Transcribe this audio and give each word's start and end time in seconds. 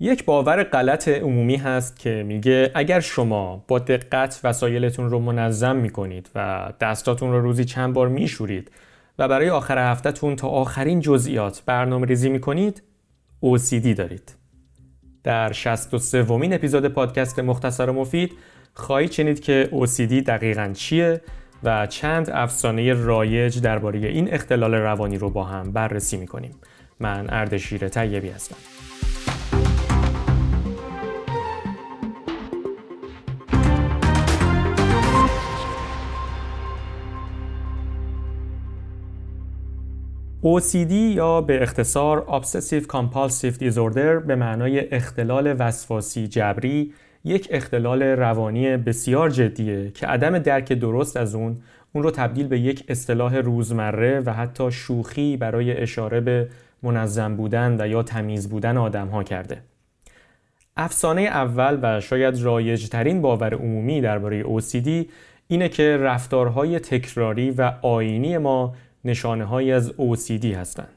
یک 0.00 0.24
باور 0.24 0.62
غلط 0.62 1.08
عمومی 1.08 1.56
هست 1.56 1.98
که 1.98 2.24
میگه 2.26 2.70
اگر 2.74 3.00
شما 3.00 3.64
با 3.68 3.78
دقت 3.78 4.40
وسایلتون 4.44 5.10
رو 5.10 5.18
منظم 5.18 5.76
می‌کنید 5.76 6.30
و 6.34 6.72
دستاتون 6.80 7.32
رو 7.32 7.40
روزی 7.40 7.64
چند 7.64 7.94
بار 7.94 8.08
میشورید 8.08 8.70
و 9.18 9.28
برای 9.28 9.50
آخر 9.50 9.90
هفتهتون 9.90 10.36
تا 10.36 10.48
آخرین 10.48 11.00
جزئیات 11.00 11.62
برنامه 11.66 12.06
ریزی 12.06 12.28
می‌کنید 12.28 12.82
OCD 13.44 13.86
دارید. 13.86 14.34
در 15.24 15.52
63 15.52 16.22
ومین 16.22 16.54
اپیزود 16.54 16.86
پادکست 16.86 17.38
مختصر 17.38 17.90
مفید 17.90 18.32
خواهید 18.74 19.10
چنید 19.10 19.40
که 19.40 19.68
OCD 19.72 20.12
دقیقا 20.12 20.72
چیه 20.74 21.20
و 21.62 21.86
چند 21.86 22.30
افسانه 22.30 22.92
رایج 22.92 23.60
درباره 23.60 23.98
این 23.98 24.34
اختلال 24.34 24.74
روانی 24.74 25.18
رو 25.18 25.30
با 25.30 25.44
هم 25.44 25.72
بررسی 25.72 26.16
می‌کنیم. 26.16 26.54
من 27.00 27.26
اردشیر 27.28 27.88
طیبی 27.88 28.28
هستم. 28.28 28.56
OCD 40.42 40.92
یا 40.92 41.40
به 41.40 41.62
اختصار 41.62 42.26
Obsessive 42.28 42.84
Compulsive 42.84 43.58
Disorder 43.60 44.26
به 44.26 44.36
معنای 44.36 44.94
اختلال 44.94 45.56
وسواسی 45.58 46.28
جبری 46.28 46.92
یک 47.24 47.48
اختلال 47.50 48.02
روانی 48.02 48.76
بسیار 48.76 49.30
جدیه 49.30 49.90
که 49.90 50.06
عدم 50.06 50.38
درک 50.38 50.72
درست 50.72 51.16
از 51.16 51.34
اون 51.34 51.56
اون 51.92 52.04
رو 52.04 52.10
تبدیل 52.10 52.46
به 52.46 52.60
یک 52.60 52.84
اصطلاح 52.88 53.36
روزمره 53.36 54.20
و 54.20 54.32
حتی 54.32 54.70
شوخی 54.70 55.36
برای 55.36 55.76
اشاره 55.76 56.20
به 56.20 56.48
منظم 56.82 57.36
بودن 57.36 57.76
و 57.80 57.88
یا 57.88 58.02
تمیز 58.02 58.48
بودن 58.48 58.76
آدم 58.76 59.08
ها 59.08 59.22
کرده. 59.22 59.62
افسانه 60.76 61.20
اول 61.20 61.78
و 61.82 62.00
شاید 62.00 62.42
رایجترین 62.42 63.22
باور 63.22 63.54
عمومی 63.54 64.00
درباره 64.00 64.42
OCD 64.42 64.88
اینه 65.48 65.68
که 65.68 65.96
رفتارهای 65.96 66.78
تکراری 66.78 67.50
و 67.50 67.72
آینی 67.82 68.38
ما 68.38 68.74
نشانه 69.08 69.44
های 69.44 69.72
از 69.72 69.90
OCD 69.90 70.44
هستند. 70.44 70.88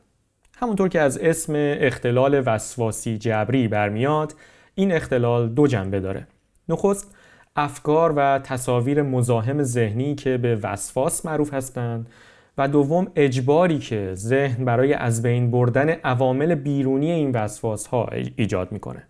همونطور 0.57 0.89
که 0.89 0.99
از 0.99 1.17
اسم 1.17 1.53
اختلال 1.57 2.43
وسواسی 2.45 3.17
جبری 3.17 3.67
برمیاد 3.67 4.33
این 4.75 4.91
اختلال 4.91 5.49
دو 5.49 5.67
جنبه 5.67 5.99
داره. 5.99 6.27
نخست 6.69 7.15
افکار 7.55 8.13
و 8.15 8.39
تصاویر 8.39 9.01
مزاحم 9.01 9.63
ذهنی 9.63 10.15
که 10.15 10.37
به 10.37 10.55
وسواس 10.55 11.25
معروف 11.25 11.53
هستند 11.53 12.09
و 12.57 12.67
دوم 12.67 13.07
اجباری 13.15 13.79
که 13.79 14.11
ذهن 14.13 14.65
برای 14.65 14.93
از 14.93 15.21
بین 15.21 15.51
بردن 15.51 15.89
عوامل 15.89 16.55
بیرونی 16.55 17.11
این 17.11 17.31
وسواس 17.31 17.87
ها 17.87 18.09
ایجاد 18.35 18.71
می‌کنه. 18.71 19.03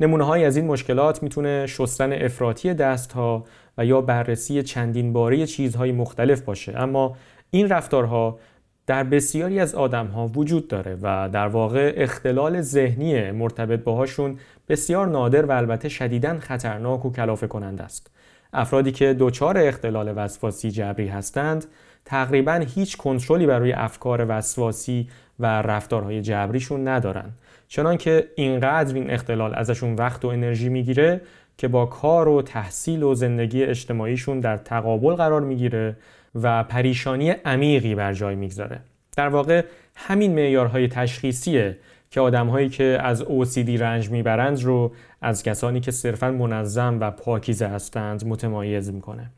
نمونه 0.00 0.24
های 0.24 0.44
از 0.44 0.56
این 0.56 0.66
مشکلات 0.66 1.22
می‌تونه 1.22 1.66
شستن 1.66 2.12
افراطی 2.12 2.74
دست 2.74 3.12
ها 3.12 3.44
و 3.78 3.84
یا 3.84 4.00
بررسی 4.00 4.62
چندین 4.62 5.12
باره 5.12 5.46
چیزهای 5.46 5.92
مختلف 5.92 6.40
باشه 6.40 6.72
اما 6.76 7.16
این 7.50 7.68
رفتارها 7.68 8.38
در 8.86 9.04
بسیاری 9.04 9.60
از 9.60 9.74
آدم 9.74 10.06
ها 10.06 10.26
وجود 10.26 10.68
داره 10.68 10.98
و 11.02 11.28
در 11.32 11.46
واقع 11.46 11.92
اختلال 11.96 12.60
ذهنی 12.60 13.30
مرتبط 13.30 13.80
باهاشون 13.80 14.38
بسیار 14.68 15.06
نادر 15.06 15.46
و 15.46 15.50
البته 15.52 15.88
شدیداً 15.88 16.38
خطرناک 16.38 17.04
و 17.06 17.12
کلافه 17.12 17.46
کننده 17.46 17.82
است. 17.82 18.10
افرادی 18.52 18.92
که 18.92 19.16
دچار 19.18 19.58
اختلال 19.58 20.12
وسواسی 20.16 20.70
جبری 20.70 21.08
هستند 21.08 21.64
تقریبا 22.04 22.64
هیچ 22.74 22.96
کنترلی 22.96 23.46
برای 23.46 23.72
افکار 23.72 24.26
وسواسی 24.28 25.08
و 25.38 25.46
رفتارهای 25.46 26.22
جبریشون 26.22 26.88
ندارن 26.88 27.30
چنانکه 27.68 28.28
اینقدر 28.34 28.94
این 28.94 29.10
اختلال 29.10 29.54
ازشون 29.54 29.94
وقت 29.94 30.24
و 30.24 30.28
انرژی 30.28 30.68
می‌گیره 30.68 31.20
که 31.58 31.68
با 31.68 31.86
کار 31.86 32.28
و 32.28 32.42
تحصیل 32.42 33.02
و 33.02 33.14
زندگی 33.14 33.64
اجتماعیشون 33.64 34.40
در 34.40 34.56
تقابل 34.56 35.14
قرار 35.14 35.40
می‌گیره 35.40 35.96
و 36.34 36.64
پریشانی 36.64 37.30
عمیقی 37.30 37.94
بر 37.94 38.12
جای 38.12 38.34
می‌گذاره 38.34 38.80
در 39.16 39.28
واقع 39.28 39.64
همین 39.96 40.34
معیارهای 40.34 40.88
تشخیصیه 40.88 41.78
که 42.10 42.20
آدمهایی 42.20 42.68
که 42.68 42.98
از 43.02 43.22
OCD 43.22 43.68
رنج 43.68 44.10
می‌برند 44.10 44.62
رو 44.62 44.92
از 45.22 45.42
کسانی 45.42 45.80
که 45.80 45.90
صرفا 45.90 46.30
منظم 46.30 47.00
و 47.00 47.10
پاکیزه 47.10 47.66
هستند 47.66 48.26
متمایز 48.26 48.90
می‌کنه 48.90 49.30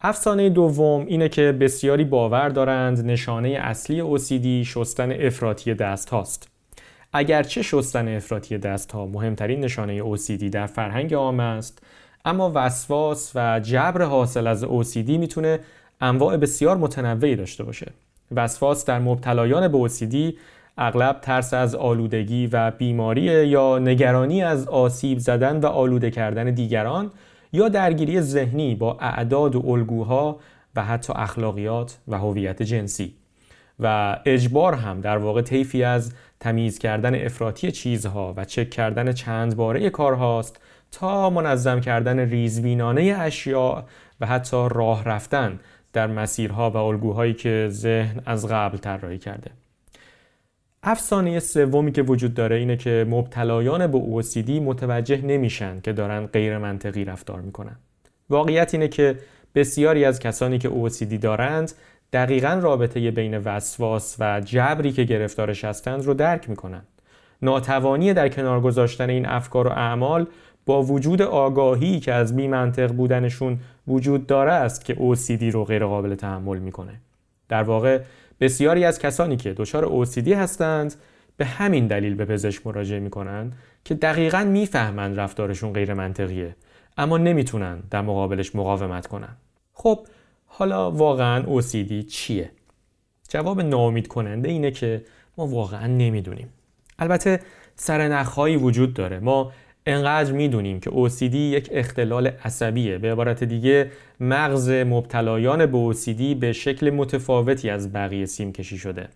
افسانه 0.00 0.48
دوم 0.48 1.06
اینه 1.06 1.28
که 1.28 1.52
بسیاری 1.52 2.04
باور 2.04 2.48
دارند 2.48 3.06
نشانه 3.06 3.48
اصلی 3.48 4.02
OCD 4.02 4.66
شستن 4.66 5.12
افراطی 5.12 5.74
دست 5.74 6.10
هاست. 6.10 6.48
اگرچه 7.12 7.62
شستن 7.62 8.08
افراطی 8.08 8.58
دست 8.58 8.92
ها 8.92 9.06
مهمترین 9.06 9.60
نشانه 9.60 10.16
OCD 10.16 10.44
در 10.44 10.66
فرهنگ 10.66 11.14
عام 11.14 11.40
است، 11.40 11.82
اما 12.24 12.52
وسواس 12.54 13.32
و 13.34 13.60
جبر 13.60 14.02
حاصل 14.02 14.46
از 14.46 14.64
OCD 14.64 15.08
می‌تونه 15.08 15.60
انواع 16.00 16.36
بسیار 16.36 16.76
متنوعی 16.76 17.36
داشته 17.36 17.64
باشه. 17.64 17.92
وسواس 18.34 18.84
در 18.84 18.98
مبتلایان 18.98 19.68
به 19.68 19.88
OCD 19.88 20.34
اغلب 20.78 21.20
ترس 21.20 21.54
از 21.54 21.74
آلودگی 21.74 22.46
و 22.46 22.70
بیماری 22.70 23.46
یا 23.48 23.78
نگرانی 23.78 24.42
از 24.42 24.68
آسیب 24.68 25.18
زدن 25.18 25.60
و 25.60 25.66
آلوده 25.66 26.10
کردن 26.10 26.50
دیگران 26.50 27.10
یا 27.52 27.68
درگیری 27.68 28.20
ذهنی 28.20 28.74
با 28.74 28.96
اعداد 29.00 29.56
و 29.56 29.62
الگوها 29.66 30.38
و 30.76 30.84
حتی 30.84 31.12
اخلاقیات 31.16 31.98
و 32.08 32.18
هویت 32.18 32.62
جنسی 32.62 33.14
و 33.80 34.16
اجبار 34.26 34.74
هم 34.74 35.00
در 35.00 35.18
واقع 35.18 35.42
طیفی 35.42 35.84
از 35.84 36.12
تمیز 36.40 36.78
کردن 36.78 37.24
افراطی 37.24 37.72
چیزها 37.72 38.34
و 38.36 38.44
چک 38.44 38.70
کردن 38.70 39.12
چند 39.12 39.56
باره 39.56 39.90
کارهاست 39.90 40.60
تا 40.92 41.30
منظم 41.30 41.80
کردن 41.80 42.18
ریزبینانه 42.18 43.16
اشیاء 43.18 43.82
و 44.20 44.26
حتی 44.26 44.68
راه 44.70 45.04
رفتن 45.04 45.60
در 45.92 46.06
مسیرها 46.06 46.70
و 46.70 46.76
الگوهایی 46.76 47.34
که 47.34 47.66
ذهن 47.70 48.22
از 48.26 48.46
قبل 48.46 48.78
طراحی 48.78 49.18
کرده. 49.18 49.50
افسانه 50.82 51.40
سومی 51.40 51.92
که 51.92 52.02
وجود 52.02 52.34
داره 52.34 52.56
اینه 52.56 52.76
که 52.76 53.06
مبتلایان 53.10 53.86
به 53.86 54.22
OCD 54.22 54.50
متوجه 54.50 55.22
نمیشن 55.22 55.80
که 55.80 55.92
دارن 55.92 56.26
غیر 56.26 56.58
منطقی 56.58 57.04
رفتار 57.04 57.40
می‌کنن. 57.40 57.76
واقعیت 58.30 58.74
اینه 58.74 58.88
که 58.88 59.18
بسیاری 59.54 60.04
از 60.04 60.20
کسانی 60.20 60.58
که 60.58 60.68
OCD 60.68 61.14
دارند 61.14 61.72
دقیقا 62.12 62.60
رابطه 62.62 63.10
بین 63.10 63.38
وسواس 63.38 64.16
و 64.18 64.40
جبری 64.40 64.92
که 64.92 65.04
گرفتارش 65.04 65.64
هستند 65.64 66.04
رو 66.04 66.14
درک 66.14 66.50
می‌کنن. 66.50 66.82
ناتوانی 67.42 68.14
در 68.14 68.28
کنار 68.28 68.60
گذاشتن 68.60 69.10
این 69.10 69.26
افکار 69.26 69.66
و 69.66 69.70
اعمال 69.70 70.26
با 70.66 70.82
وجود 70.82 71.22
آگاهی 71.22 72.00
که 72.00 72.12
از 72.12 72.36
بی 72.36 72.48
منطق 72.48 72.92
بودنشون 72.92 73.58
وجود 73.86 74.26
داره 74.26 74.52
است 74.52 74.84
که 74.84 74.94
OCD 74.94 75.42
رو 75.42 75.64
غیر 75.64 75.86
قابل 75.86 76.14
تحمل 76.14 76.58
می‌کنه. 76.58 77.00
در 77.48 77.62
واقع 77.62 78.02
بسیاری 78.40 78.84
از 78.84 78.98
کسانی 78.98 79.36
که 79.36 79.52
دچار 79.52 80.04
OCD 80.04 80.28
هستند 80.28 80.94
به 81.36 81.44
همین 81.44 81.86
دلیل 81.86 82.14
به 82.14 82.24
پزشک 82.24 82.66
مراجعه 82.66 83.00
می‌کنند 83.00 83.56
که 83.84 83.94
دقیقا 83.94 84.44
می‌فهمند 84.44 85.20
رفتارشون 85.20 85.72
غیر 85.72 85.94
منطقیه 85.94 86.56
اما 86.96 87.18
نمی‌تونن 87.18 87.82
در 87.90 88.00
مقابلش 88.00 88.54
مقاومت 88.54 89.06
کنن. 89.06 89.36
خب 89.72 90.06
حالا 90.46 90.90
واقعا 90.90 91.60
OCD 91.60 92.06
چیه؟ 92.08 92.50
جواب 93.28 93.60
ناامید 93.60 94.08
کننده 94.08 94.48
اینه 94.48 94.70
که 94.70 95.04
ما 95.38 95.46
واقعا 95.46 95.86
نمی‌دونیم. 95.86 96.48
البته 96.98 97.40
سرنخهایی 97.76 98.56
وجود 98.56 98.94
داره. 98.94 99.18
ما 99.18 99.52
انقدر 99.86 100.32
می‌دونیم 100.32 100.80
که 100.80 100.90
OCD 100.90 101.34
یک 101.34 101.68
اختلال 101.72 102.26
عصبیه. 102.26 102.98
به 102.98 103.12
عبارت 103.12 103.44
دیگه 103.44 103.90
مغز 104.20 104.70
مبتلایان 104.70 105.66
به 105.66 105.92
OCD 105.92 106.22
به 106.40 106.52
شکل 106.52 106.90
متفاوتی 106.90 107.70
از 107.70 107.92
بقیه 107.92 108.26
سیم 108.26 108.52
کشی 108.52 108.78
شده. 108.78 109.08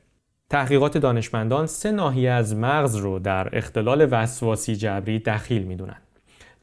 تحقیقات 0.51 0.99
دانشمندان 0.99 1.67
سه 1.67 1.91
ناحیه 1.91 2.31
از 2.31 2.57
مغز 2.57 2.97
رو 2.97 3.19
در 3.19 3.59
اختلال 3.59 4.09
وسواسی 4.11 4.77
جبری 4.77 5.19
دخیل 5.19 5.63
می‌دونن. 5.63 5.97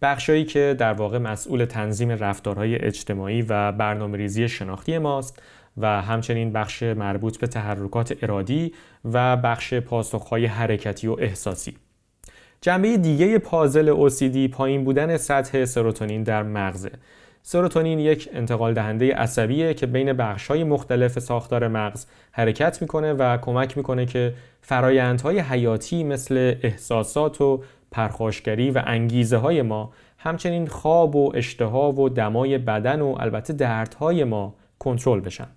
بخشایی 0.01 0.45
که 0.45 0.75
در 0.79 0.93
واقع 0.93 1.17
مسئول 1.17 1.65
تنظیم 1.65 2.11
رفتارهای 2.11 2.85
اجتماعی 2.85 3.41
و 3.41 3.71
برنامه 3.71 4.17
ریزی 4.17 4.49
شناختی 4.49 4.97
ماست 4.97 5.41
و 5.77 6.01
همچنین 6.01 6.53
بخش 6.53 6.83
مربوط 6.83 7.37
به 7.37 7.47
تحرکات 7.47 8.23
ارادی 8.23 8.73
و 9.05 9.37
بخش 9.37 9.73
پاسخهای 9.73 10.45
حرکتی 10.45 11.07
و 11.07 11.15
احساسی. 11.19 11.73
جنبه 12.63 12.97
دیگه 12.97 13.37
پازل 13.37 14.09
OCD 14.09 14.51
پایین 14.51 14.83
بودن 14.83 15.17
سطح 15.17 15.65
سروتونین 15.65 16.23
در 16.23 16.43
مغزه. 16.43 16.91
سروتونین 17.41 17.99
یک 17.99 18.29
انتقال 18.33 18.73
دهنده 18.73 19.13
عصبیه 19.15 19.73
که 19.73 19.85
بین 19.85 20.13
بخش‌های 20.13 20.63
مختلف 20.63 21.19
ساختار 21.19 21.67
مغز 21.67 22.05
حرکت 22.31 22.81
می‌کنه 22.81 23.13
و 23.13 23.37
کمک 23.37 23.77
می‌کنه 23.77 24.05
که 24.05 24.33
فرایندهای 24.61 25.39
حیاتی 25.39 26.03
مثل 26.03 26.55
احساسات 26.63 27.41
و 27.41 27.63
پرخاشگری 27.91 28.71
و 28.71 28.81
انگیزه 28.85 29.37
های 29.37 29.61
ما 29.61 29.91
همچنین 30.17 30.67
خواب 30.67 31.15
و 31.15 31.31
اشتها 31.35 31.91
و 31.91 32.09
دمای 32.09 32.57
بدن 32.57 33.01
و 33.01 33.15
البته 33.19 33.53
دردهای 33.53 34.23
ما 34.23 34.55
کنترل 34.79 35.19
بشن. 35.19 35.47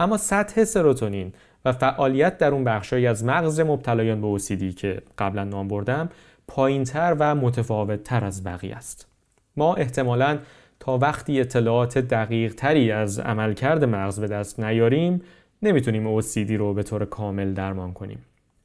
اما 0.00 0.16
سطح 0.16 0.64
سروتونین 0.64 1.32
و 1.64 1.72
فعالیت 1.72 2.38
در 2.38 2.50
اون 2.50 2.64
بخشهایی 2.64 3.06
از 3.06 3.24
مغز 3.24 3.60
مبتلایان 3.60 4.20
به 4.20 4.38
OCD 4.38 4.74
که 4.74 5.02
قبلا 5.18 5.44
نام 5.44 5.68
بردم 5.68 6.08
پایینتر 6.48 7.16
و 7.18 7.34
متفاوتتر 7.34 8.24
از 8.24 8.44
بقیه 8.44 8.76
است. 8.76 9.08
ما 9.56 9.74
احتمالاً 9.74 10.38
تا 10.80 10.98
وقتی 10.98 11.40
اطلاعات 11.40 11.98
دقیق 11.98 12.54
تری 12.54 12.92
از 12.92 13.18
عملکرد 13.20 13.84
مغز 13.84 14.20
به 14.20 14.26
دست 14.26 14.60
نیاریم 14.60 15.22
نمی‌تونیم 15.62 16.20
OCD 16.20 16.50
رو 16.50 16.74
به 16.74 16.82
طور 16.82 17.04
کامل 17.04 17.52
درمان 17.52 17.92
کنیم. 17.92 18.18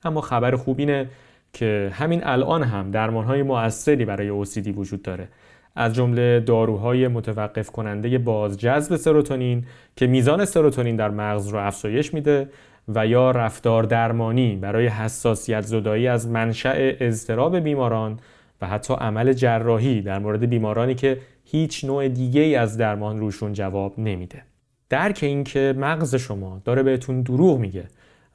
اما 0.04 0.22
خبر 0.22 0.56
خوب 0.56 0.80
اینه 0.80 1.10
که 1.54 1.92
همین 1.94 2.22
الان 2.24 2.64
هم 2.64 2.92
درمانهای 2.92 3.44
موثری 3.44 4.06
برای 4.06 4.46
OCD 4.46 4.78
وجود 4.78 5.02
داره. 5.02 5.28
از 5.76 5.94
جمله 5.94 6.40
داروهای 6.40 7.08
متوقف 7.08 7.70
کننده 7.70 8.18
بازجذب 8.18 8.96
سروتونین 8.96 9.66
که 9.96 10.08
میزان 10.08 10.46
سروتونین 10.46 10.96
در 10.96 11.10
مغز 11.10 11.48
رو 11.48 11.60
افزایش 11.60 12.14
میده 12.14 12.50
و 12.96 13.08
یا 13.08 13.32
رفتار 13.32 13.84
درمانی 13.84 14.56
برای 14.56 14.88
حساسیت 14.88 15.62
زدایی 15.62 16.08
از 16.08 16.28
منشأ 16.28 16.74
اضطراب 16.76 17.58
بیماران 17.60 18.20
و 18.62 18.68
حتی 18.68 18.94
عمل 18.94 19.34
جراحی 19.34 20.02
در 20.02 20.20
مورد 20.20 20.50
بیمارانی 20.50 20.96
که 20.96 21.18
هیچ 21.46 21.86
نوع 21.86 22.08
دیگه 22.08 22.42
ای 22.42 22.56
از 22.56 22.78
درمان 22.78 23.20
روشون 23.20 23.54
جواب 23.54 24.00
نمیده. 24.00 24.44
درک 24.90 25.20
اینکه 25.22 25.74
مغز 25.78 26.16
شما 26.16 26.62
داره 26.66 26.84
بهتون 26.84 27.22
دروغ 27.22 27.60
میگه 27.60 27.84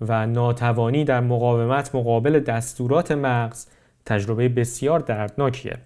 و 0.01 0.27
ناتوانی 0.27 1.05
در 1.05 1.21
مقاومت 1.21 1.95
مقابل 1.95 2.41
دستورات 2.41 3.13
مغز 3.13 3.67
تجربه 4.07 4.49
بسیار 4.49 5.01
دردناکیه. 5.01 5.77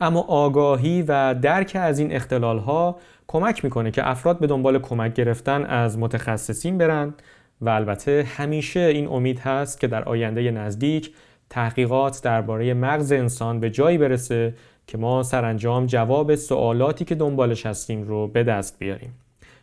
اما 0.00 0.20
آگاهی 0.20 1.02
و 1.02 1.34
درک 1.34 1.76
از 1.80 1.98
این 1.98 2.12
اختلال 2.12 2.58
ها 2.58 2.98
کمک 3.26 3.64
می‌کنه 3.64 3.90
که 3.90 4.08
افراد 4.08 4.38
به 4.38 4.46
دنبال 4.46 4.78
کمک 4.78 5.14
گرفتن 5.14 5.64
از 5.64 5.98
متخصصین 5.98 6.78
برن 6.78 7.14
و 7.60 7.68
البته 7.68 8.26
همیشه 8.36 8.80
این 8.80 9.08
امید 9.08 9.38
هست 9.38 9.80
که 9.80 9.86
در 9.86 10.04
آینده 10.04 10.50
نزدیک 10.50 11.12
تحقیقات 11.50 12.20
درباره 12.22 12.74
مغز 12.74 13.12
انسان 13.12 13.60
به 13.60 13.70
جایی 13.70 13.98
برسه 13.98 14.54
که 14.86 14.98
ما 14.98 15.22
سرانجام 15.22 15.86
جواب 15.86 16.34
سوالاتی 16.34 17.04
که 17.04 17.14
دنبالش 17.14 17.66
هستیم 17.66 18.02
رو 18.02 18.26
به 18.28 18.42
دست 18.42 18.78
بیاریم. 18.78 19.14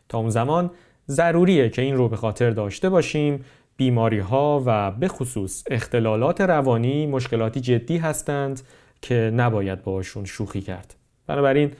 تا 0.09 0.18
اون 0.18 0.30
زمان 0.30 0.71
ضروریه 1.07 1.69
که 1.69 1.81
این 1.81 1.95
رو 1.95 2.09
به 2.09 2.15
خاطر 2.15 2.50
داشته 2.50 2.89
باشیم 2.89 3.45
بیماری 3.77 4.19
ها 4.19 4.63
و 4.65 4.91
به 4.91 5.07
خصوص 5.07 5.63
اختلالات 5.71 6.41
روانی 6.41 7.07
مشکلاتی 7.07 7.62
جدی 7.62 7.98
هستند 7.98 8.62
که 9.01 9.31
نباید 9.36 9.83
باشون 9.83 10.25
شوخی 10.25 10.62
کرد. 10.62 10.95
بنابراین 11.27 11.71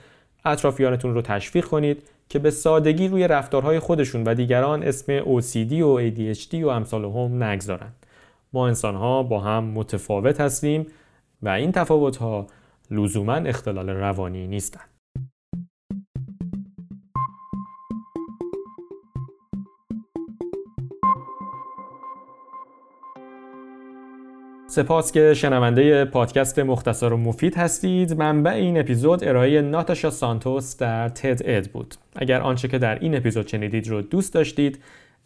اطرافیانتون 0.44 1.14
رو 1.14 1.22
تشویق 1.22 1.64
کنید 1.64 2.02
که 2.28 2.38
به 2.38 2.50
سادگی 2.50 3.08
روی 3.08 3.28
رفتارهای 3.28 3.78
خودشون 3.78 4.24
و 4.24 4.34
دیگران 4.34 4.82
اسم 4.82 5.20
OCD 5.20 5.72
و 5.72 6.10
ADHD 6.10 6.54
و 6.54 6.68
امثال 6.68 7.04
هم 7.04 7.42
نگذارن 7.42 7.92
ما 8.52 8.66
انسان 8.66 8.94
ها 8.94 9.22
با 9.22 9.40
هم 9.40 9.64
متفاوت 9.64 10.40
هستیم 10.40 10.86
و 11.42 11.48
این 11.48 11.72
تفاوت 11.72 12.16
ها 12.16 12.46
لزوما 12.90 13.34
اختلال 13.34 13.90
روانی 13.90 14.46
نیستند. 14.46 14.95
سپاس 24.76 25.12
که 25.12 25.34
شنونده 25.34 26.04
پادکست 26.04 26.58
مختصر 26.58 27.12
و 27.12 27.16
مفید 27.16 27.56
هستید. 27.56 28.12
منبع 28.12 28.50
این 28.50 28.78
اپیزود 28.80 29.24
ارائه 29.24 29.62
ناتاشا 29.62 30.10
سانتوس 30.10 30.76
در 30.76 31.08
تد 31.08 31.40
اد 31.44 31.66
بود. 31.66 31.94
اگر 32.16 32.40
آنچه 32.40 32.68
که 32.68 32.78
در 32.78 32.98
این 32.98 33.16
اپیزود 33.16 33.46
شنیدید 33.46 33.88
رو 33.88 34.02
دوست 34.02 34.34
داشتید 34.34 34.78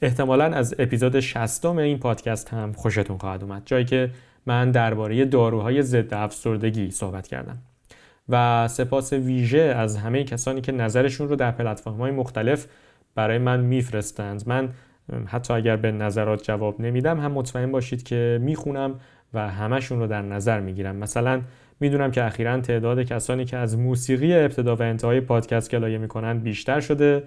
احتمالا 0.03 0.45
از 0.45 0.75
اپیزود 0.79 1.21
60 1.21 1.67
این 1.67 1.99
پادکست 1.99 2.49
هم 2.49 2.73
خوشتون 2.73 3.19
خواهد 3.19 3.43
اومد. 3.43 3.63
جایی 3.67 3.85
که 3.85 4.11
من 4.47 4.71
درباره 4.71 5.25
داروهای 5.25 5.83
ضد 5.83 6.15
افسردگی 6.15 6.91
صحبت 6.91 7.29
کردم. 7.29 7.59
و 8.29 8.69
سپاس 8.69 9.13
ویژه 9.13 9.59
از 9.59 9.97
همه 9.97 10.25
کسانی 10.25 10.61
که 10.61 10.73
نظرشون 10.73 11.29
رو 11.29 11.37
در 11.37 11.51
پلتفرم‌های 11.51 12.11
مختلف 12.11 12.67
برای 13.15 13.39
من 13.39 13.61
میفرستند. 13.61 14.43
من 14.47 14.69
حتی 15.27 15.55
اگر 15.55 15.77
به 15.77 15.93
نظرات 15.93 16.43
جواب 16.43 16.81
نمیدم 16.81 17.21
هم 17.21 17.33
مطمئن 17.33 17.73
باشید 17.73 18.03
که 18.03 18.39
می‌خونم 18.43 19.01
و 19.35 19.49
همشون 19.49 19.99
رو 19.99 20.07
در 20.07 20.23
نظر 20.23 20.61
می‌گیرم 20.61 20.97
مثلا 20.97 21.43
می‌دونم 21.81 22.11
که 22.11 22.25
اخیرا 22.25 22.61
تعداد 22.61 23.03
کسانی 23.03 23.45
که 23.45 23.57
از 23.57 23.79
موسیقی 23.79 24.35
ابتدا 24.35 24.77
و 24.77 24.83
انتهای 24.83 25.21
پادکست 25.21 25.71
گلایه 25.71 25.99
می‌کنن 25.99 26.39
بیشتر 26.39 26.81
شده 26.81 27.23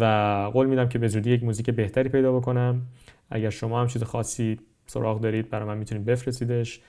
و 0.00 0.04
قول 0.52 0.66
میدم 0.66 0.88
که 0.88 0.98
به 0.98 1.08
زودی 1.08 1.30
یک 1.30 1.44
موزیک 1.44 1.70
بهتری 1.70 2.08
پیدا 2.08 2.32
بکنم. 2.32 2.82
اگر 3.30 3.50
شما 3.50 3.80
هم 3.80 3.86
چیز 3.86 4.02
خاصی 4.02 4.58
سراغ 4.86 5.20
دارید 5.20 5.50
برای 5.50 5.68
من 5.68 5.78
می‌تونید 5.78 6.04
بفرستیدش. 6.04 6.80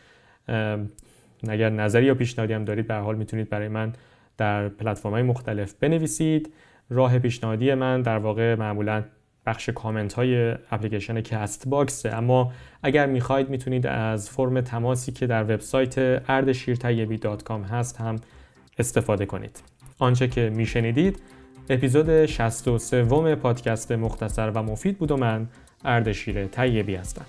اگر 1.48 1.70
نظری 1.70 2.06
یا 2.06 2.16
پیشنهادی 2.16 2.54
هم 2.54 2.66
دارید 2.66 2.88
به 2.88 2.96
حال 2.96 3.16
می‌تونید 3.16 3.50
برای 3.50 3.68
من 3.68 3.94
در 4.38 4.70
پلتفرم‌های 4.70 5.24
مختلف 5.24 5.74
بنویسید. 5.80 6.54
راه 6.90 7.20
پیشنهادی 7.20 7.74
من 7.74 8.02
در 8.02 8.18
واقع 8.18 8.56
معمولا 8.56 9.04
بخش 9.46 9.70
کامنت 9.70 10.14
های 10.14 10.56
اپلیکیشن 10.72 11.22
کست 11.22 11.68
باکسه 11.68 12.10
اما 12.10 12.52
اگر 12.84 13.06
می‌خواید 13.06 13.50
می‌تونید 13.50 13.88
از 13.88 14.30
فرم 14.30 14.62
تماسی 14.62 15.12
که 15.12 15.28
در 15.28 15.44
وبسایت 15.44 16.24
اردشیرطیبی 16.30 17.20
هست 17.72 17.98
هم 17.98 18.16
استفاده 18.80 19.26
کنید. 19.26 19.64
آنچه 20.00 20.28
که 20.28 20.50
میشنیدید 20.50 21.22
اپیزود 21.70 22.26
63 22.26 23.36
پادکست 23.36 23.92
مختصر 23.92 24.50
و 24.50 24.64
مفید 24.64 24.98
بود 24.98 25.12
و 25.12 25.18
من 25.18 25.48
اردشیر 25.86 26.46
طیبی 26.46 26.96
هستم. 26.96 27.26